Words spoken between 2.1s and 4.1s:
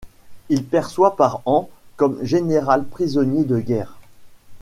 général prisonnier de guerre.